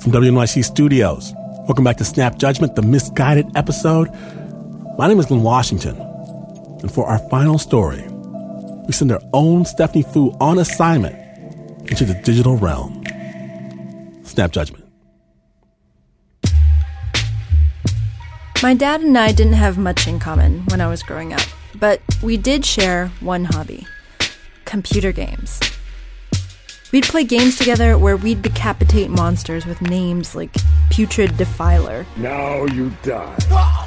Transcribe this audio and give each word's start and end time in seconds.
from 0.00 0.12
WNYC 0.12 0.64
Studios. 0.64 1.34
Welcome 1.66 1.84
back 1.84 1.98
to 1.98 2.04
Snap 2.04 2.38
Judgment, 2.38 2.74
the 2.74 2.80
misguided 2.82 3.54
episode. 3.54 4.08
My 4.96 5.06
name 5.06 5.20
is 5.20 5.26
Glynn 5.26 5.42
Washington, 5.42 5.94
and 6.80 6.90
for 6.90 7.06
our 7.06 7.18
final 7.28 7.58
story, 7.58 8.02
we 8.86 8.92
send 8.92 9.12
our 9.12 9.20
own 9.34 9.66
Stephanie 9.66 10.02
Foo 10.02 10.34
on 10.40 10.58
assignment 10.58 11.16
into 11.90 12.06
the 12.06 12.14
digital 12.24 12.56
realm. 12.56 13.04
Snap 14.24 14.52
Judgment. 14.52 14.86
My 18.62 18.72
dad 18.74 19.02
and 19.02 19.18
I 19.18 19.32
didn't 19.32 19.54
have 19.54 19.76
much 19.76 20.06
in 20.06 20.18
common 20.18 20.64
when 20.68 20.80
I 20.80 20.88
was 20.88 21.02
growing 21.02 21.34
up, 21.34 21.42
but 21.74 22.00
we 22.22 22.38
did 22.38 22.64
share 22.64 23.08
one 23.20 23.44
hobby 23.44 23.86
computer 24.64 25.12
games. 25.12 25.60
We'd 26.92 27.04
play 27.04 27.22
games 27.22 27.56
together 27.56 27.96
where 27.96 28.16
we'd 28.16 28.42
decapitate 28.42 29.10
monsters 29.10 29.64
with 29.64 29.80
names 29.80 30.34
like 30.34 30.50
Putrid 30.90 31.36
Defiler. 31.36 32.04
Now 32.16 32.64
you 32.64 32.90
die. 33.04 33.86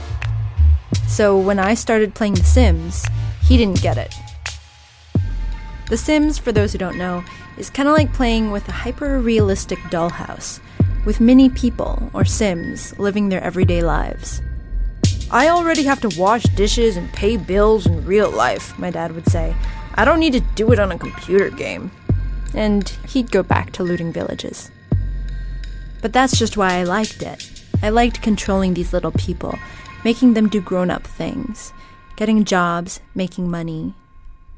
So 1.09 1.37
when 1.37 1.59
I 1.59 1.73
started 1.73 2.15
playing 2.15 2.35
The 2.35 2.45
Sims, 2.45 3.05
he 3.41 3.57
didn't 3.57 3.81
get 3.81 3.97
it. 3.97 4.15
The 5.89 5.97
Sims, 5.97 6.37
for 6.37 6.53
those 6.53 6.71
who 6.71 6.77
don't 6.77 6.97
know, 6.97 7.25
is 7.57 7.69
kind 7.69 7.89
of 7.89 7.93
like 7.93 8.13
playing 8.13 8.51
with 8.51 8.69
a 8.69 8.71
hyper 8.71 9.19
realistic 9.19 9.79
dollhouse, 9.91 10.61
with 11.05 11.19
many 11.19 11.49
people, 11.49 12.09
or 12.13 12.23
Sims, 12.23 12.97
living 12.97 13.27
their 13.27 13.43
everyday 13.43 13.81
lives. 13.81 14.41
I 15.29 15.49
already 15.49 15.83
have 15.83 15.99
to 16.01 16.19
wash 16.19 16.43
dishes 16.43 16.95
and 16.95 17.11
pay 17.11 17.35
bills 17.35 17.85
in 17.85 18.05
real 18.05 18.31
life, 18.31 18.79
my 18.79 18.91
dad 18.91 19.13
would 19.13 19.27
say. 19.27 19.53
I 19.95 20.05
don't 20.05 20.21
need 20.21 20.33
to 20.33 20.39
do 20.55 20.71
it 20.71 20.79
on 20.79 20.93
a 20.93 20.97
computer 20.97 21.49
game 21.49 21.91
and 22.53 22.89
he'd 23.07 23.31
go 23.31 23.43
back 23.43 23.71
to 23.73 23.83
looting 23.83 24.11
villages. 24.11 24.71
But 26.01 26.13
that's 26.13 26.37
just 26.37 26.57
why 26.57 26.75
I 26.75 26.83
liked 26.83 27.21
it. 27.21 27.49
I 27.81 27.89
liked 27.89 28.21
controlling 28.21 28.73
these 28.73 28.93
little 28.93 29.11
people, 29.11 29.57
making 30.03 30.33
them 30.33 30.49
do 30.49 30.61
grown 30.61 30.91
up 30.91 31.05
things, 31.05 31.73
getting 32.15 32.43
jobs, 32.43 32.99
making 33.15 33.49
money. 33.49 33.93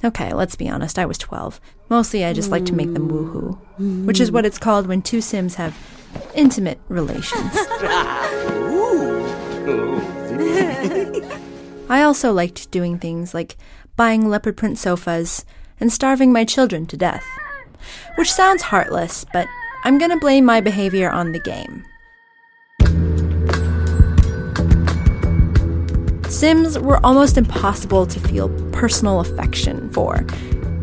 Okay, 0.04 0.34
let's 0.34 0.56
be 0.56 0.70
honest, 0.70 1.00
I 1.00 1.06
was 1.06 1.18
12. 1.18 1.62
Mostly 1.90 2.26
I 2.26 2.34
just 2.34 2.52
like 2.52 2.66
to 2.66 2.74
make 2.74 2.94
them 2.94 3.10
woohoo, 3.10 4.06
which 4.06 4.20
is 4.20 4.32
what 4.32 4.46
it's 4.46 4.60
called 4.60 4.88
when 4.88 5.02
two 5.02 5.22
Sims 5.22 5.56
have 5.56 5.78
intimate 6.34 6.80
relations. 6.90 7.52
I 11.88 12.02
also 12.02 12.34
liked 12.34 12.72
doing 12.72 12.98
things 12.98 13.34
like 13.34 13.56
buying 13.96 14.28
leopard 14.28 14.58
print 14.58 14.78
sofas 14.78 15.46
and 15.80 15.94
starving 15.94 16.34
my 16.34 16.44
children 16.44 16.86
to 16.88 16.98
death 16.98 17.26
which 18.16 18.32
sounds 18.32 18.62
heartless, 18.62 19.26
but 19.32 19.48
I'm 19.84 19.98
gonna 19.98 20.18
blame 20.18 20.46
my 20.46 20.62
behavior 20.62 21.10
on 21.10 21.32
the 21.32 21.40
game. 21.40 21.86
Sims 26.30 26.78
were 26.78 27.00
almost 27.06 27.38
impossible 27.38 28.06
to 28.08 28.20
feel 28.20 28.50
personal 28.72 29.20
affection 29.20 29.90
for. 29.92 30.26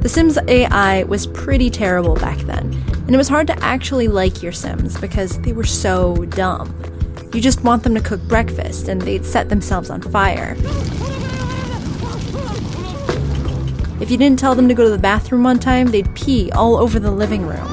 The 0.01 0.09
Sims 0.09 0.39
AI 0.49 1.03
was 1.05 1.27
pretty 1.27 1.69
terrible 1.69 2.15
back 2.15 2.39
then, 2.39 2.73
and 2.89 3.15
it 3.15 3.19
was 3.19 3.29
hard 3.29 3.47
to 3.49 3.59
actually 3.65 4.09
like 4.09 4.43
your 4.43 4.53
Sims 4.53 4.99
because 4.99 5.39
they 5.43 5.53
were 5.53 5.65
so 5.65 6.25
dumb. 6.27 6.75
You 7.35 7.41
just 7.41 7.65
want 7.65 7.83
them 7.83 7.95
to 7.95 8.01
cook 8.01 8.21
breakfast 8.23 8.89
and 8.89 9.01
they'd 9.01 9.25
set 9.25 9.49
themselves 9.49 9.91
on 9.91 10.03
fire. 10.03 10.57
If 14.03 14.11
you 14.11 14.17
didn't 14.17 14.41
tell 14.41 14.57
them 14.57 14.67
to 14.67 14.75
go 14.75 14.83
to 14.83 14.91
the 14.91 14.99
bathroom 14.99 15.47
on 15.47 15.61
time, 15.61 15.87
they'd 15.87 16.13
pee 16.17 16.51
all 16.51 16.77
over 16.77 16.99
the 16.99 17.13
living 17.13 17.47
room. 17.47 17.69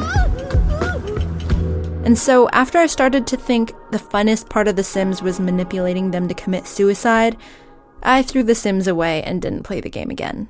And 2.05 2.15
so, 2.15 2.47
after 2.49 2.77
I 2.77 2.85
started 2.85 3.25
to 3.25 3.35
think 3.35 3.73
the 3.89 3.97
funnest 3.97 4.47
part 4.47 4.67
of 4.67 4.75
The 4.75 4.83
Sims 4.83 5.23
was 5.23 5.39
manipulating 5.39 6.11
them 6.11 6.27
to 6.27 6.35
commit 6.35 6.67
suicide, 6.67 7.35
I 8.03 8.21
threw 8.21 8.43
The 8.43 8.53
Sims 8.53 8.85
away 8.85 9.23
and 9.23 9.41
didn't 9.41 9.63
play 9.63 9.81
the 9.81 9.89
game 9.89 10.11
again. 10.11 10.47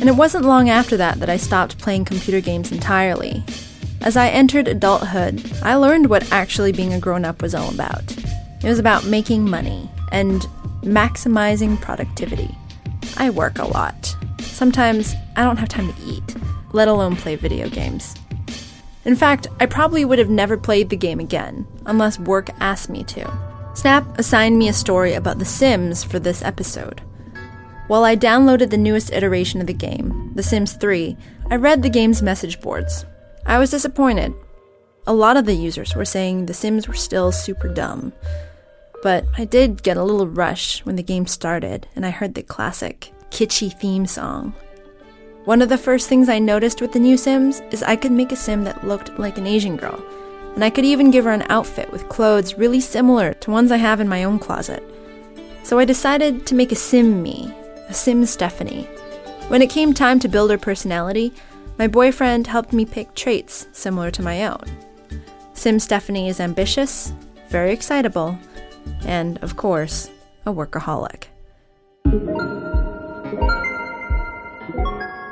And 0.00 0.08
it 0.08 0.16
wasn't 0.16 0.44
long 0.44 0.68
after 0.68 0.96
that 0.96 1.20
that 1.20 1.30
I 1.30 1.36
stopped 1.36 1.78
playing 1.78 2.04
computer 2.04 2.40
games 2.40 2.72
entirely. 2.72 3.44
As 4.00 4.16
I 4.16 4.30
entered 4.30 4.66
adulthood, 4.66 5.48
I 5.62 5.76
learned 5.76 6.10
what 6.10 6.32
actually 6.32 6.72
being 6.72 6.92
a 6.92 6.98
grown 6.98 7.24
up 7.24 7.42
was 7.42 7.54
all 7.54 7.70
about. 7.72 8.10
It 8.10 8.64
was 8.64 8.80
about 8.80 9.06
making 9.06 9.48
money 9.48 9.88
and 10.10 10.44
maximizing 10.82 11.80
productivity. 11.80 12.54
I 13.16 13.30
work 13.30 13.58
a 13.58 13.66
lot. 13.66 14.16
Sometimes 14.40 15.14
I 15.36 15.44
don't 15.44 15.56
have 15.56 15.68
time 15.68 15.92
to 15.92 16.02
eat, 16.02 16.36
let 16.72 16.88
alone 16.88 17.16
play 17.16 17.36
video 17.36 17.68
games. 17.68 18.14
In 19.04 19.16
fact, 19.16 19.46
I 19.60 19.66
probably 19.66 20.04
would 20.04 20.18
have 20.18 20.28
never 20.28 20.56
played 20.56 20.90
the 20.90 20.96
game 20.96 21.20
again, 21.20 21.66
unless 21.86 22.18
work 22.18 22.50
asked 22.60 22.90
me 22.90 23.04
to. 23.04 23.30
Snap 23.74 24.18
assigned 24.18 24.58
me 24.58 24.68
a 24.68 24.72
story 24.72 25.14
about 25.14 25.38
The 25.38 25.44
Sims 25.44 26.02
for 26.02 26.18
this 26.18 26.42
episode. 26.42 27.00
While 27.86 28.04
I 28.04 28.16
downloaded 28.16 28.70
the 28.70 28.76
newest 28.76 29.12
iteration 29.12 29.60
of 29.60 29.66
the 29.66 29.72
game, 29.72 30.32
The 30.34 30.42
Sims 30.42 30.74
3, 30.74 31.16
I 31.50 31.56
read 31.56 31.82
the 31.82 31.88
game's 31.88 32.20
message 32.20 32.60
boards. 32.60 33.06
I 33.46 33.58
was 33.58 33.70
disappointed. 33.70 34.34
A 35.06 35.14
lot 35.14 35.38
of 35.38 35.46
the 35.46 35.54
users 35.54 35.94
were 35.94 36.04
saying 36.04 36.44
The 36.44 36.52
Sims 36.52 36.86
were 36.86 36.94
still 36.94 37.32
super 37.32 37.68
dumb, 37.68 38.12
but 39.02 39.24
I 39.36 39.44
did 39.44 39.82
get 39.82 39.96
a 39.96 40.02
little 40.02 40.26
rush 40.26 40.84
when 40.84 40.96
the 40.96 41.02
game 41.02 41.26
started 41.26 41.86
and 41.94 42.04
I 42.04 42.10
heard 42.10 42.34
the 42.34 42.42
classic, 42.42 43.12
kitschy 43.30 43.72
theme 43.72 44.06
song. 44.06 44.54
One 45.44 45.62
of 45.62 45.68
the 45.68 45.78
first 45.78 46.08
things 46.08 46.28
I 46.28 46.38
noticed 46.38 46.80
with 46.80 46.92
the 46.92 46.98
new 46.98 47.16
Sims 47.16 47.62
is 47.70 47.82
I 47.82 47.96
could 47.96 48.12
make 48.12 48.32
a 48.32 48.36
Sim 48.36 48.64
that 48.64 48.86
looked 48.86 49.18
like 49.18 49.38
an 49.38 49.46
Asian 49.46 49.76
girl, 49.76 50.04
and 50.54 50.62
I 50.62 50.70
could 50.70 50.84
even 50.84 51.10
give 51.10 51.24
her 51.24 51.32
an 51.32 51.46
outfit 51.48 51.90
with 51.90 52.08
clothes 52.08 52.58
really 52.58 52.80
similar 52.80 53.32
to 53.34 53.50
ones 53.50 53.72
I 53.72 53.78
have 53.78 54.00
in 54.00 54.08
my 54.08 54.24
own 54.24 54.38
closet. 54.38 54.82
So 55.62 55.78
I 55.78 55.84
decided 55.84 56.46
to 56.46 56.54
make 56.54 56.72
a 56.72 56.76
Sim 56.76 57.22
me, 57.22 57.54
a 57.88 57.94
Sim 57.94 58.26
Stephanie. 58.26 58.84
When 59.48 59.62
it 59.62 59.70
came 59.70 59.94
time 59.94 60.18
to 60.20 60.28
build 60.28 60.50
her 60.50 60.58
personality, 60.58 61.32
my 61.78 61.86
boyfriend 61.86 62.46
helped 62.46 62.74
me 62.74 62.84
pick 62.84 63.14
traits 63.14 63.68
similar 63.72 64.10
to 64.10 64.22
my 64.22 64.44
own. 64.44 64.64
Sim 65.54 65.78
Stephanie 65.78 66.28
is 66.28 66.40
ambitious, 66.40 67.12
very 67.48 67.72
excitable, 67.72 68.38
and, 69.04 69.38
of 69.38 69.56
course, 69.56 70.10
a 70.46 70.52
workaholic. 70.52 71.24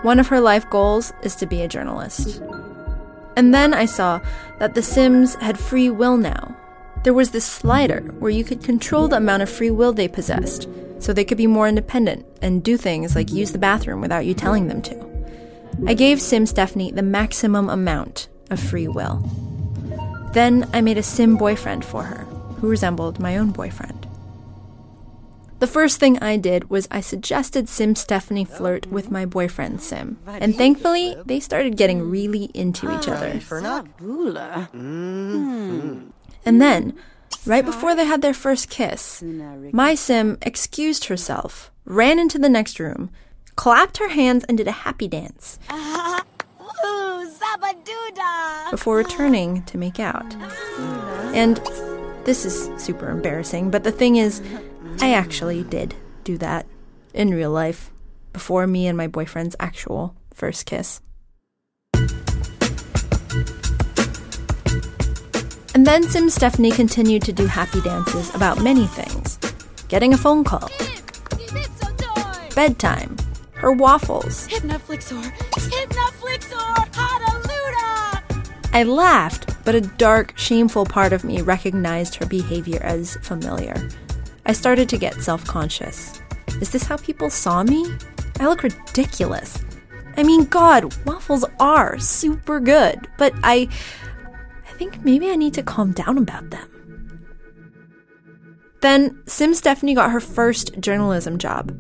One 0.02 0.20
of 0.20 0.28
her 0.28 0.40
life 0.40 0.68
goals 0.70 1.12
is 1.22 1.34
to 1.36 1.46
be 1.46 1.62
a 1.62 1.68
journalist. 1.68 2.40
And 3.36 3.52
then 3.52 3.74
I 3.74 3.86
saw 3.86 4.20
that 4.58 4.74
The 4.74 4.82
Sims 4.82 5.34
had 5.36 5.58
free 5.58 5.90
will 5.90 6.16
now. 6.16 6.56
There 7.02 7.14
was 7.14 7.30
this 7.30 7.44
slider 7.44 8.00
where 8.18 8.30
you 8.30 8.44
could 8.44 8.62
control 8.62 9.08
the 9.08 9.16
amount 9.16 9.42
of 9.42 9.50
free 9.50 9.70
will 9.70 9.92
they 9.92 10.08
possessed, 10.08 10.68
so 10.98 11.12
they 11.12 11.24
could 11.24 11.38
be 11.38 11.46
more 11.46 11.68
independent 11.68 12.26
and 12.40 12.62
do 12.62 12.76
things 12.76 13.14
like 13.14 13.30
use 13.30 13.52
the 13.52 13.58
bathroom 13.58 14.00
without 14.00 14.26
you 14.26 14.34
telling 14.34 14.68
them 14.68 14.82
to. 14.82 15.06
I 15.86 15.94
gave 15.94 16.20
Sim 16.20 16.46
Stephanie 16.46 16.92
the 16.92 17.02
maximum 17.02 17.68
amount 17.68 18.28
of 18.50 18.60
free 18.60 18.88
will. 18.88 19.22
Then 20.32 20.68
I 20.72 20.80
made 20.80 20.98
a 20.98 21.02
Sim 21.02 21.36
boyfriend 21.36 21.84
for 21.84 22.02
her 22.02 22.26
who 22.58 22.68
resembled 22.68 23.18
my 23.18 23.36
own 23.36 23.50
boyfriend. 23.50 24.06
The 25.58 25.66
first 25.66 25.98
thing 25.98 26.18
I 26.18 26.36
did 26.36 26.68
was 26.68 26.86
I 26.90 27.00
suggested 27.00 27.66
Sim 27.68 27.94
Stephanie 27.94 28.44
flirt 28.44 28.86
with 28.88 29.10
my 29.10 29.24
boyfriend 29.24 29.80
Sim, 29.80 30.18
and 30.26 30.54
thankfully 30.54 31.16
they 31.24 31.40
started 31.40 31.78
getting 31.78 32.10
really 32.10 32.50
into 32.52 32.94
each 32.94 33.08
other. 33.08 33.32
Hmm. 34.72 36.08
And 36.44 36.60
then, 36.60 36.94
right 37.46 37.64
before 37.64 37.96
they 37.96 38.04
had 38.04 38.20
their 38.20 38.34
first 38.34 38.68
kiss, 38.68 39.22
my 39.72 39.94
Sim 39.94 40.36
excused 40.42 41.06
herself, 41.06 41.70
ran 41.86 42.18
into 42.18 42.38
the 42.38 42.50
next 42.50 42.78
room, 42.78 43.08
clapped 43.56 43.96
her 43.96 44.10
hands, 44.10 44.44
and 44.44 44.58
did 44.58 44.68
a 44.68 44.72
happy 44.72 45.08
dance. 45.08 45.58
Before 48.70 48.96
returning 48.96 49.62
to 49.64 49.78
make 49.78 49.98
out. 49.98 50.34
And 51.34 51.58
this 52.26 52.44
is 52.44 52.68
super 52.76 53.08
embarrassing, 53.08 53.70
but 53.70 53.84
the 53.84 53.92
thing 53.92 54.16
is, 54.16 54.42
I 55.00 55.14
actually 55.14 55.62
did 55.62 55.94
do 56.24 56.36
that 56.38 56.66
in 57.14 57.30
real 57.30 57.52
life 57.52 57.90
before 58.32 58.66
me 58.66 58.88
and 58.88 58.98
my 58.98 59.06
boyfriend's 59.06 59.54
actual 59.60 60.14
first 60.34 60.66
kiss. 60.66 61.00
And 65.72 65.86
then 65.86 66.02
Sim 66.02 66.28
Stephanie 66.28 66.72
continued 66.72 67.22
to 67.22 67.32
do 67.32 67.46
happy 67.46 67.80
dances 67.82 68.34
about 68.34 68.62
many 68.62 68.86
things 68.88 69.38
getting 69.88 70.12
a 70.12 70.18
phone 70.18 70.42
call, 70.42 70.68
bedtime, 72.56 73.16
her 73.52 73.70
waffles. 73.70 74.48
Hypnoflixor! 74.48 75.22
Hypnoflixor! 75.52 76.66
I 78.72 78.82
laughed, 78.82 79.45
but 79.66 79.74
a 79.74 79.80
dark, 79.80 80.32
shameful 80.38 80.86
part 80.86 81.12
of 81.12 81.24
me 81.24 81.42
recognized 81.42 82.14
her 82.14 82.24
behavior 82.24 82.80
as 82.84 83.16
familiar. 83.16 83.74
I 84.46 84.52
started 84.52 84.88
to 84.90 84.96
get 84.96 85.20
self 85.20 85.44
conscious. 85.44 86.22
Is 86.60 86.70
this 86.70 86.84
how 86.84 86.96
people 86.96 87.28
saw 87.28 87.64
me? 87.64 87.84
I 88.38 88.46
look 88.46 88.62
ridiculous. 88.62 89.58
I 90.16 90.22
mean, 90.22 90.44
God, 90.44 90.94
waffles 91.04 91.44
are 91.58 91.98
super 91.98 92.60
good, 92.60 93.08
but 93.18 93.34
I. 93.42 93.68
I 94.68 94.78
think 94.78 95.04
maybe 95.04 95.30
I 95.30 95.36
need 95.36 95.54
to 95.54 95.62
calm 95.62 95.92
down 95.92 96.16
about 96.16 96.50
them. 96.50 96.68
Then, 98.82 99.20
Sim 99.26 99.54
Stephanie 99.54 99.94
got 99.94 100.12
her 100.12 100.20
first 100.20 100.78
journalism 100.78 101.38
job. 101.38 101.76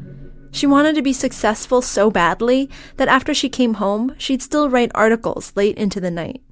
She 0.50 0.66
wanted 0.66 0.94
to 0.96 1.02
be 1.02 1.12
successful 1.12 1.82
so 1.82 2.10
badly 2.10 2.68
that 2.96 3.08
after 3.08 3.32
she 3.34 3.48
came 3.48 3.74
home, 3.74 4.14
she'd 4.18 4.42
still 4.42 4.70
write 4.70 4.90
articles 4.94 5.52
late 5.54 5.76
into 5.76 6.00
the 6.00 6.10
night. 6.10 6.42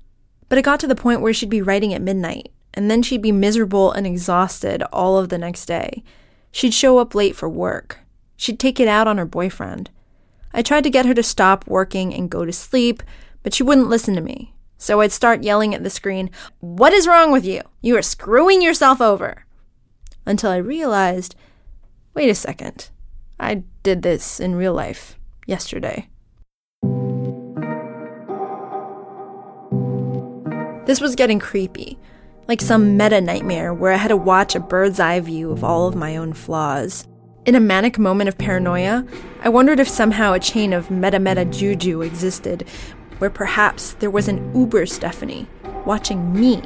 But 0.48 0.58
it 0.58 0.64
got 0.64 0.80
to 0.80 0.86
the 0.86 0.94
point 0.94 1.20
where 1.20 1.32
she'd 1.32 1.50
be 1.50 1.62
writing 1.62 1.94
at 1.94 2.02
midnight, 2.02 2.52
and 2.74 2.90
then 2.90 3.02
she'd 3.02 3.22
be 3.22 3.32
miserable 3.32 3.92
and 3.92 4.06
exhausted 4.06 4.82
all 4.92 5.18
of 5.18 5.28
the 5.28 5.38
next 5.38 5.66
day. 5.66 6.02
She'd 6.50 6.74
show 6.74 6.98
up 6.98 7.14
late 7.14 7.36
for 7.36 7.48
work. 7.48 8.00
She'd 8.36 8.58
take 8.58 8.78
it 8.78 8.88
out 8.88 9.08
on 9.08 9.18
her 9.18 9.24
boyfriend. 9.24 9.90
I 10.52 10.62
tried 10.62 10.84
to 10.84 10.90
get 10.90 11.06
her 11.06 11.14
to 11.14 11.22
stop 11.22 11.66
working 11.66 12.14
and 12.14 12.30
go 12.30 12.44
to 12.44 12.52
sleep, 12.52 13.02
but 13.42 13.54
she 13.54 13.62
wouldn't 13.62 13.88
listen 13.88 14.14
to 14.14 14.20
me. 14.20 14.54
So 14.78 15.00
I'd 15.00 15.12
start 15.12 15.42
yelling 15.42 15.74
at 15.74 15.82
the 15.82 15.90
screen, 15.90 16.30
What 16.60 16.92
is 16.92 17.06
wrong 17.06 17.32
with 17.32 17.44
you? 17.44 17.62
You 17.80 17.96
are 17.96 18.02
screwing 18.02 18.62
yourself 18.62 19.00
over. 19.00 19.44
Until 20.26 20.50
I 20.50 20.56
realized, 20.56 21.34
wait 22.14 22.28
a 22.28 22.34
second. 22.34 22.90
I 23.38 23.64
did 23.82 24.02
this 24.02 24.40
in 24.40 24.54
real 24.54 24.72
life 24.72 25.18
yesterday. 25.46 26.08
This 30.86 31.00
was 31.00 31.14
getting 31.14 31.38
creepy, 31.38 31.98
like 32.46 32.60
some 32.60 32.98
meta 32.98 33.20
nightmare 33.20 33.72
where 33.72 33.92
I 33.92 33.96
had 33.96 34.08
to 34.08 34.16
watch 34.18 34.54
a 34.54 34.60
bird's 34.60 35.00
eye 35.00 35.18
view 35.20 35.50
of 35.50 35.64
all 35.64 35.88
of 35.88 35.94
my 35.94 36.16
own 36.16 36.34
flaws. 36.34 37.08
In 37.46 37.54
a 37.54 37.60
manic 37.60 37.98
moment 37.98 38.28
of 38.28 38.36
paranoia, 38.36 39.06
I 39.42 39.48
wondered 39.48 39.80
if 39.80 39.88
somehow 39.88 40.34
a 40.34 40.40
chain 40.40 40.74
of 40.74 40.90
meta 40.90 41.18
meta 41.18 41.46
juju 41.46 42.02
existed, 42.02 42.68
where 43.18 43.30
perhaps 43.30 43.94
there 43.94 44.10
was 44.10 44.28
an 44.28 44.54
Uber 44.54 44.84
Stephanie 44.84 45.46
watching 45.86 46.38
me 46.38 46.62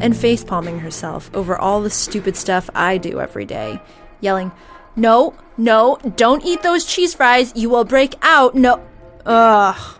and 0.00 0.14
facepalming 0.14 0.80
herself 0.80 1.28
over 1.34 1.56
all 1.56 1.80
the 1.80 1.90
stupid 1.90 2.36
stuff 2.36 2.70
I 2.72 2.98
do 2.98 3.20
every 3.20 3.44
day, 3.44 3.80
yelling, 4.20 4.52
No, 4.94 5.34
no, 5.56 5.98
don't 6.16 6.44
eat 6.44 6.62
those 6.62 6.84
cheese 6.84 7.14
fries, 7.14 7.52
you 7.56 7.68
will 7.68 7.84
break 7.84 8.14
out, 8.22 8.54
no. 8.54 8.80
Ugh. 9.24 9.95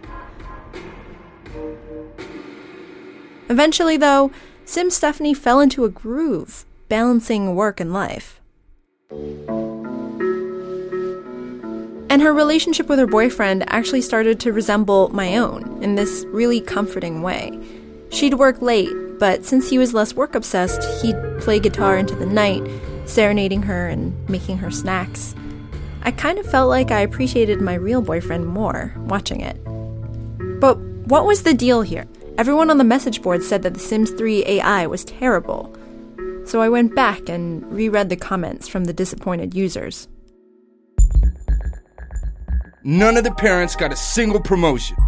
Eventually, 3.49 3.97
though, 3.97 4.31
Sim 4.65 4.91
Stephanie 4.91 5.35
fell 5.35 5.61
into 5.61 5.85
a 5.85 5.89
groove, 5.89 6.65
balancing 6.89 7.55
work 7.55 7.81
and 7.81 7.93
life. 7.93 8.41
And 12.09 12.23
her 12.23 12.33
relationship 12.33 12.89
with 12.89 12.99
her 12.99 13.07
boyfriend 13.07 13.65
actually 13.69 14.01
started 14.01 14.41
to 14.41 14.53
resemble 14.53 15.09
my 15.11 15.37
own 15.37 15.83
in 15.83 15.95
this 15.95 16.25
really 16.29 16.61
comforting 16.61 17.23
way. 17.23 17.59
She'd 18.11 18.35
work 18.35 18.63
late, 18.63 18.95
but 19.19 19.45
since 19.45 19.69
he 19.69 19.79
was 19.79 19.95
less 19.95 20.15
work 20.15 20.35
obsessed, 20.35 20.83
he'd 21.03 21.17
play 21.41 21.61
guitar 21.61 21.97
into 21.97 22.15
the 22.15 22.27
night, 22.27 22.63
serenading 23.05 23.63
her 23.63 23.89
and 23.89 24.15
making 24.29 24.59
her 24.59 24.71
snacks. 24.71 25.35
I 26.03 26.11
kind 26.11 26.39
of 26.39 26.51
felt 26.51 26.69
like 26.69 26.91
I 26.91 27.01
appreciated 27.01 27.61
my 27.61 27.75
real 27.75 28.01
boyfriend 28.01 28.47
more 28.47 28.95
watching 28.97 29.41
it. 29.41 29.57
But 30.61 30.79
what 31.09 31.27
was 31.27 31.43
the 31.43 31.55
deal 31.55 31.83
here? 31.83 32.07
Everyone 32.39 32.69
on 32.69 32.77
the 32.77 32.85
message 32.85 33.23
board 33.23 33.43
said 33.43 33.63
that 33.63 33.73
The 33.73 33.81
Sims 33.81 34.11
3 34.11 34.45
AI 34.45 34.87
was 34.87 35.07
terrible. 35.07 35.75
So 36.45 36.61
I 36.61 36.69
went 36.69 36.95
back 36.95 37.31
and 37.31 37.65
reread 37.73 38.11
the 38.11 38.17
comments 38.17 38.69
from 38.69 38.85
the 38.85 38.93
disappointed 38.93 39.55
users. 39.55 40.07
None 42.85 43.17
of 43.17 43.25
the 43.25 43.33
parents 43.33 43.75
got 43.75 43.91
a 43.91 43.97
single 43.97 44.39
promotion. 44.39 44.99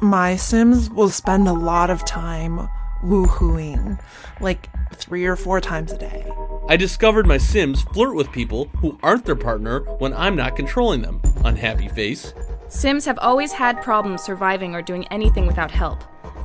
My 0.00 0.36
Sims 0.36 0.88
will 0.88 1.10
spend 1.10 1.48
a 1.48 1.52
lot 1.52 1.90
of 1.90 2.04
time 2.04 2.68
woohooing, 3.02 4.00
like 4.40 4.68
three 4.94 5.26
or 5.26 5.34
four 5.34 5.60
times 5.60 5.90
a 5.90 5.98
day. 5.98 6.30
I 6.68 6.76
discovered 6.76 7.26
my 7.26 7.38
Sims 7.38 7.82
flirt 7.82 8.14
with 8.14 8.30
people 8.30 8.66
who 8.76 9.00
aren't 9.02 9.24
their 9.24 9.34
partner 9.34 9.80
when 9.98 10.14
I'm 10.14 10.36
not 10.36 10.54
controlling 10.54 11.02
them. 11.02 11.20
Unhappy 11.44 11.88
face. 11.88 12.32
Sims 12.68 13.04
have 13.04 13.18
always 13.18 13.50
had 13.50 13.82
problems 13.82 14.22
surviving 14.22 14.76
or 14.76 14.80
doing 14.80 15.08
anything 15.08 15.48
without 15.48 15.72
help. 15.72 16.04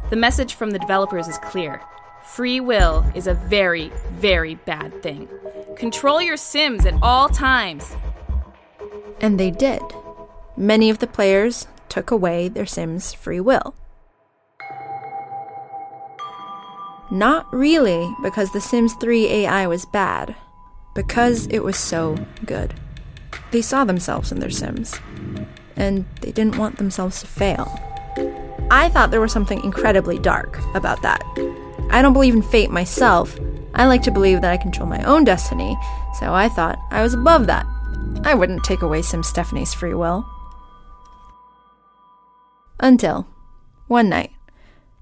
The 0.09 0.15
message 0.15 0.53
from 0.53 0.71
the 0.71 0.79
developers 0.79 1.27
is 1.27 1.37
clear 1.39 1.81
free 2.23 2.59
will 2.59 3.05
is 3.15 3.25
a 3.27 3.33
very, 3.33 3.91
very 4.11 4.55
bad 4.55 5.01
thing. 5.01 5.27
Control 5.75 6.21
your 6.21 6.37
Sims 6.37 6.85
at 6.85 6.93
all 7.01 7.29
times. 7.29 7.95
And 9.21 9.39
they 9.39 9.49
did. 9.49 9.81
Many 10.55 10.89
of 10.89 10.99
the 10.99 11.07
players 11.07 11.67
took 11.89 12.11
away 12.11 12.47
their 12.47 12.65
Sims' 12.65 13.13
free 13.13 13.39
will. 13.39 13.75
Not 17.09 17.51
really 17.53 18.13
because 18.21 18.51
The 18.51 18.61
Sims 18.61 18.93
3 18.95 19.25
AI 19.27 19.67
was 19.67 19.85
bad, 19.85 20.35
because 20.95 21.47
it 21.47 21.63
was 21.63 21.77
so 21.77 22.17
good. 22.45 22.73
They 23.51 23.61
saw 23.61 23.85
themselves 23.85 24.31
in 24.31 24.39
their 24.39 24.49
Sims, 24.49 24.99
and 25.75 26.05
they 26.21 26.31
didn't 26.31 26.57
want 26.57 26.77
themselves 26.77 27.21
to 27.21 27.27
fail. 27.27 27.86
I 28.69 28.89
thought 28.89 29.11
there 29.11 29.21
was 29.21 29.31
something 29.31 29.63
incredibly 29.63 30.19
dark 30.19 30.59
about 30.75 31.01
that. 31.01 31.23
I 31.89 32.01
don't 32.01 32.13
believe 32.13 32.35
in 32.35 32.41
fate 32.41 32.69
myself. 32.69 33.37
I 33.73 33.85
like 33.85 34.01
to 34.03 34.11
believe 34.11 34.41
that 34.41 34.51
I 34.51 34.57
control 34.57 34.87
my 34.87 35.01
own 35.03 35.23
destiny, 35.23 35.77
so 36.19 36.33
I 36.33 36.49
thought 36.49 36.79
I 36.91 37.01
was 37.01 37.13
above 37.13 37.47
that. 37.47 37.65
I 38.23 38.33
wouldn't 38.33 38.63
take 38.63 38.81
away 38.81 39.01
Sim 39.01 39.23
Stephanie's 39.23 39.73
free 39.73 39.93
will. 39.93 40.25
Until 42.79 43.27
one 43.87 44.09
night, 44.09 44.31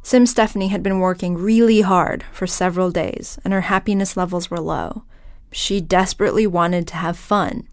Sim 0.03 0.27
Stephanie 0.27 0.67
had 0.67 0.83
been 0.83 0.99
working 0.99 1.35
really 1.35 1.81
hard 1.81 2.23
for 2.31 2.45
several 2.45 2.91
days, 2.91 3.39
and 3.43 3.51
her 3.51 3.61
happiness 3.61 4.15
levels 4.15 4.51
were 4.51 4.59
low. 4.59 5.03
She 5.51 5.81
desperately 5.81 6.45
wanted 6.45 6.87
to 6.89 6.95
have 6.97 7.17
fun. 7.17 7.67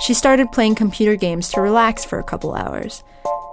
She 0.00 0.14
started 0.14 0.52
playing 0.52 0.76
computer 0.76 1.16
games 1.16 1.50
to 1.50 1.60
relax 1.60 2.04
for 2.04 2.18
a 2.18 2.24
couple 2.24 2.54
hours. 2.54 3.02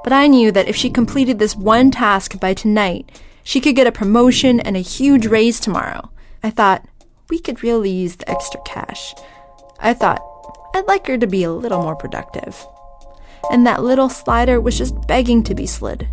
But 0.03 0.13
I 0.13 0.27
knew 0.27 0.51
that 0.51 0.67
if 0.67 0.75
she 0.75 0.89
completed 0.89 1.39
this 1.39 1.55
one 1.55 1.89
task 1.89 2.39
by 2.39 2.53
tonight, 2.53 3.21
she 3.43 3.59
could 3.59 3.75
get 3.75 3.87
a 3.87 3.91
promotion 3.91 4.59
and 4.59 4.77
a 4.77 4.81
huge 4.81 5.25
raise 5.25 5.59
tomorrow. 5.59 6.11
I 6.43 6.51
thought, 6.51 6.87
we 7.29 7.39
could 7.39 7.63
really 7.63 7.89
use 7.89 8.15
the 8.15 8.29
extra 8.29 8.61
cash. 8.61 9.15
I 9.79 9.93
thought, 9.93 10.21
I'd 10.75 10.87
like 10.87 11.07
her 11.07 11.17
to 11.17 11.25
be 11.25 11.43
a 11.43 11.51
little 11.51 11.81
more 11.81 11.95
productive. 11.95 12.65
And 13.51 13.65
that 13.65 13.83
little 13.83 14.09
slider 14.09 14.61
was 14.61 14.77
just 14.77 15.07
begging 15.07 15.41
to 15.43 15.55
be 15.55 15.65
slid. 15.65 16.07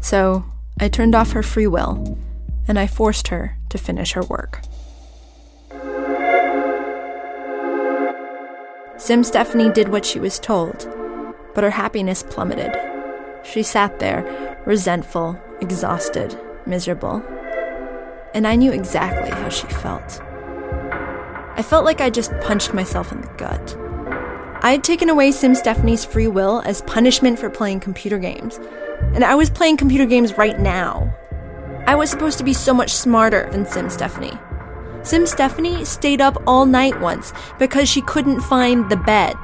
So 0.00 0.44
I 0.78 0.88
turned 0.88 1.14
off 1.14 1.32
her 1.32 1.42
free 1.42 1.66
will, 1.66 2.18
and 2.68 2.78
I 2.78 2.86
forced 2.86 3.28
her 3.28 3.58
to 3.70 3.78
finish 3.78 4.12
her 4.12 4.22
work. 4.22 4.60
Sim 9.00 9.24
Stephanie 9.24 9.70
did 9.70 9.88
what 9.88 10.04
she 10.04 10.20
was 10.20 10.38
told, 10.38 10.86
but 11.54 11.64
her 11.64 11.70
happiness 11.70 12.22
plummeted. 12.22 12.70
She 13.42 13.62
sat 13.62 13.98
there, 13.98 14.58
resentful, 14.66 15.40
exhausted, 15.62 16.38
miserable. 16.66 17.22
And 18.34 18.46
I 18.46 18.56
knew 18.56 18.70
exactly 18.70 19.30
how 19.30 19.48
she 19.48 19.66
felt. 19.68 20.20
I 21.56 21.64
felt 21.66 21.86
like 21.86 22.02
I 22.02 22.10
just 22.10 22.38
punched 22.42 22.74
myself 22.74 23.10
in 23.10 23.22
the 23.22 23.28
gut. 23.38 23.74
I 24.62 24.72
had 24.72 24.84
taken 24.84 25.08
away 25.08 25.32
Sim 25.32 25.54
Stephanie's 25.54 26.04
free 26.04 26.28
will 26.28 26.60
as 26.66 26.82
punishment 26.82 27.38
for 27.38 27.48
playing 27.48 27.80
computer 27.80 28.18
games, 28.18 28.60
and 29.14 29.24
I 29.24 29.34
was 29.34 29.48
playing 29.48 29.78
computer 29.78 30.04
games 30.04 30.36
right 30.36 30.60
now. 30.60 31.10
I 31.86 31.94
was 31.94 32.10
supposed 32.10 32.36
to 32.36 32.44
be 32.44 32.52
so 32.52 32.74
much 32.74 32.92
smarter 32.92 33.48
than 33.50 33.64
Sim 33.64 33.88
Stephanie. 33.88 34.38
Sim 35.02 35.26
Stephanie 35.26 35.84
stayed 35.84 36.20
up 36.20 36.36
all 36.46 36.66
night 36.66 37.00
once 37.00 37.32
because 37.58 37.88
she 37.88 38.02
couldn't 38.02 38.40
find 38.42 38.88
the 38.88 38.96
bed. 38.96 39.34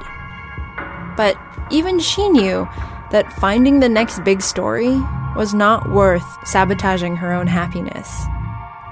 But 1.17 1.35
even 1.71 1.99
she 1.99 2.29
knew 2.29 2.67
that 3.11 3.33
finding 3.33 3.79
the 3.79 3.89
next 3.89 4.23
big 4.23 4.41
story 4.41 4.89
was 5.35 5.53
not 5.53 5.91
worth 5.91 6.25
sabotaging 6.47 7.15
her 7.15 7.33
own 7.33 7.47
happiness. 7.47 8.25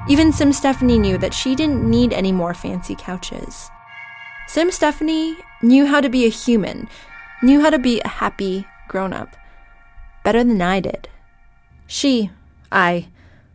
Even 0.08 0.32
Sim 0.32 0.54
Stephanie 0.54 1.00
knew 1.00 1.18
that 1.18 1.34
she 1.34 1.56
didn't 1.56 1.90
need 1.90 2.14
any 2.14 2.32
more 2.32 2.54
fancy 2.54 2.96
couches. 2.96 3.70
Sim 4.48 4.72
Stephanie 4.72 5.38
knew 5.62 5.86
how 5.86 6.02
to 6.02 6.10
be 6.10 6.26
a 6.26 6.30
human, 6.30 6.88
knew 7.42 7.62
how 7.62 7.70
to 7.70 7.80
be 7.80 8.02
a 8.02 8.08
happy 8.08 8.68
grown 8.88 9.14
up, 9.14 9.36
better 10.24 10.44
than 10.44 10.62
I 10.62 10.80
did. 10.80 11.10
She, 11.88 12.30
I, 12.72 13.08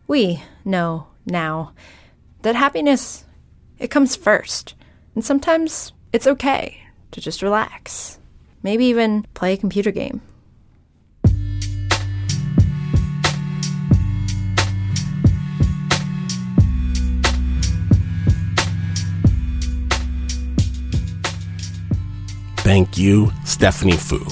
we 0.06 0.42
know 0.64 1.06
now 1.24 1.72
that 2.42 2.56
happiness, 2.56 3.24
it 3.78 3.90
comes 3.90 4.16
first. 4.16 4.74
And 5.14 5.24
sometimes 5.24 5.92
it's 6.12 6.26
okay 6.26 6.82
to 7.10 7.20
just 7.20 7.42
relax. 7.42 8.18
Maybe 8.62 8.86
even 8.86 9.24
play 9.34 9.54
a 9.54 9.56
computer 9.56 9.90
game. 9.90 10.20
Thank 22.62 22.96
you, 22.96 23.32
Stephanie 23.44 23.96
Foo. 23.96 24.24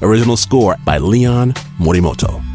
Original 0.00 0.38
score 0.38 0.76
by 0.86 0.96
Leon 0.96 1.52
Morimoto. 1.78 2.47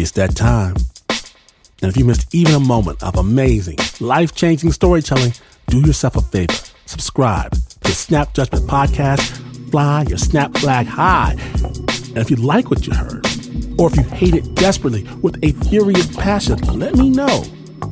It's 0.00 0.12
that 0.12 0.36
time. 0.36 0.76
And 1.82 1.90
if 1.90 1.96
you 1.96 2.04
missed 2.04 2.32
even 2.32 2.54
a 2.54 2.60
moment 2.60 3.02
of 3.02 3.16
amazing, 3.16 3.78
life 3.98 4.32
changing 4.32 4.70
storytelling, 4.70 5.32
do 5.66 5.80
yourself 5.80 6.14
a 6.14 6.20
favor. 6.20 6.54
Subscribe 6.86 7.50
to 7.50 7.80
the 7.80 7.90
Snap 7.90 8.32
Judgment 8.32 8.66
Podcast. 8.68 9.20
Fly 9.72 10.04
your 10.08 10.18
snap 10.18 10.56
flag 10.56 10.86
high. 10.86 11.34
And 12.08 12.18
if 12.18 12.30
you 12.30 12.36
like 12.36 12.70
what 12.70 12.86
you 12.86 12.94
heard, 12.94 13.26
or 13.76 13.90
if 13.90 13.96
you 13.96 14.04
hate 14.04 14.34
it 14.34 14.54
desperately 14.54 15.02
with 15.20 15.36
a 15.42 15.50
furious 15.68 16.14
passion, 16.16 16.58
let 16.78 16.94
me 16.94 17.10
know 17.10 17.44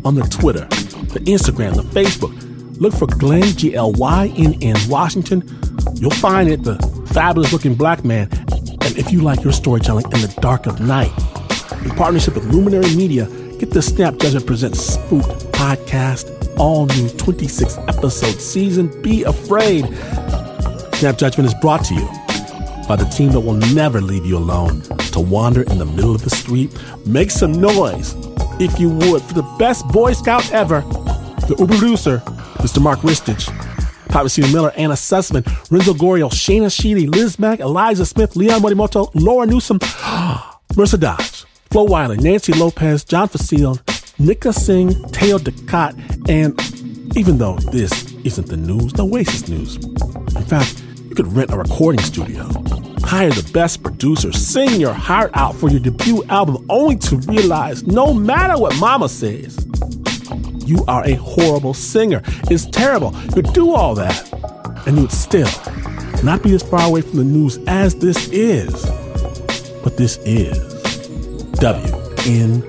on 0.04 0.14
the 0.14 0.22
Twitter, 0.22 0.66
the 1.12 1.20
Instagram, 1.26 1.75
the 1.75 1.82
Facebook. 1.82 2.34
Look 2.80 2.94
for 2.94 3.06
Glynn, 3.06 3.56
G 3.56 3.75
L 3.75 3.92
Y 3.92 4.32
N 4.36 4.54
N 4.62 4.76
Washington. 4.88 5.42
You'll 5.94 6.10
find 6.12 6.48
it, 6.48 6.62
the 6.62 6.76
fabulous 7.12 7.52
looking 7.52 7.75
black 7.75 8.04
man. 8.04 8.28
And 8.30 8.96
if 8.96 9.10
you 9.10 9.22
like 9.22 9.42
your 9.42 9.52
storytelling 9.52 10.04
in 10.04 10.20
the 10.20 10.34
dark 10.40 10.66
of 10.66 10.80
night, 10.80 11.12
in 11.87 11.97
partnership 11.97 12.35
with 12.35 12.45
Luminary 12.47 12.95
Media, 12.97 13.26
get 13.59 13.71
the 13.71 13.81
Snap 13.81 14.16
Judgment 14.19 14.47
Presents 14.47 14.81
Spook 14.81 15.25
podcast, 15.52 16.55
all 16.59 16.87
new 16.87 17.09
26 17.11 17.78
episode 17.88 18.40
season. 18.40 19.02
Be 19.02 19.23
afraid. 19.23 19.87
Snap 20.97 21.16
Judgment 21.16 21.47
is 21.47 21.55
brought 21.61 21.85
to 21.85 21.95
you 21.95 22.07
by 22.88 22.97
the 22.97 23.09
team 23.16 23.31
that 23.33 23.40
will 23.40 23.55
never 23.75 24.00
leave 24.00 24.26
you 24.26 24.37
alone 24.37 24.81
to 25.12 25.21
wander 25.21 25.62
in 25.62 25.78
the 25.78 25.85
middle 25.85 26.14
of 26.14 26.23
the 26.23 26.31
street. 26.31 26.76
Make 27.07 27.31
some 27.31 27.52
noise, 27.52 28.14
if 28.59 28.81
you 28.81 28.90
would, 28.90 29.23
for 29.23 29.35
the 29.35 29.57
best 29.59 29.87
Boy 29.88 30.12
Scout 30.12 30.50
ever, 30.52 30.81
the 31.47 31.57
Uber 31.59 31.78
producer, 31.78 32.19
Mr. 32.59 32.83
Mark 32.83 33.00
Ristich. 33.00 33.49
Papa 34.09 34.28
Cedar 34.28 34.49
Miller, 34.49 34.73
Anna 34.76 34.95
Sussman, 34.95 35.45
Renzo 35.71 35.93
Gorrio, 35.93 36.31
Shayna 36.31 36.73
Sheedy, 36.73 37.07
Liz 37.07 37.38
Mack, 37.38 37.61
Eliza 37.61 38.07
Smith, 38.07 38.35
Leon 38.35 38.62
Morimoto, 38.62 39.11
Laura 39.14 39.47
Newsom, 39.47 39.78
Marissa 40.75 40.99
Dodge, 40.99 41.45
Flo 41.76 41.85
Wiley, 41.85 42.16
Nancy 42.16 42.54
Lopez, 42.54 43.04
John 43.04 43.28
Facile, 43.28 43.78
Nika 44.18 44.50
Singh, 44.50 44.95
Teo 45.11 45.37
Ducat, 45.37 45.95
and 46.26 46.59
even 47.14 47.37
though 47.37 47.56
this 47.71 48.14
isn't 48.25 48.47
the 48.47 48.56
news, 48.56 48.95
the 48.95 49.04
Oasis 49.04 49.47
news. 49.47 49.76
In 49.76 50.42
fact, 50.45 50.83
you 51.06 51.14
could 51.14 51.30
rent 51.35 51.50
a 51.50 51.59
recording 51.59 52.00
studio, 52.00 52.45
hire 53.04 53.28
the 53.28 53.47
best 53.52 53.83
producer, 53.83 54.33
sing 54.33 54.80
your 54.80 54.95
heart 54.95 55.30
out 55.35 55.54
for 55.54 55.68
your 55.68 55.80
debut 55.80 56.25
album, 56.30 56.64
only 56.71 56.97
to 56.97 57.16
realize 57.28 57.87
no 57.87 58.14
matter 58.14 58.59
what 58.59 58.75
mama 58.80 59.06
says, 59.06 59.59
you 60.64 60.83
are 60.88 61.04
a 61.04 61.16
horrible 61.16 61.75
singer. 61.75 62.23
It's 62.45 62.64
terrible. 62.64 63.14
You 63.25 63.42
would 63.42 63.52
do 63.52 63.75
all 63.75 63.95
that, 63.97 64.33
and 64.87 64.97
you 64.97 65.02
would 65.02 65.12
still 65.12 65.50
not 66.25 66.42
be 66.42 66.54
as 66.54 66.62
far 66.62 66.88
away 66.88 67.02
from 67.02 67.18
the 67.18 67.25
news 67.25 67.59
as 67.66 67.97
this 67.97 68.30
is. 68.30 68.73
But 69.85 69.99
this 69.99 70.16
is 70.25 70.65
WNYC. 71.60 72.66